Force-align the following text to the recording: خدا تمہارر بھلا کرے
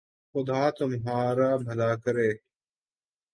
خدا 0.35 0.61
تمہارر 0.77 1.57
بھلا 1.65 1.91
کرے 2.03 2.29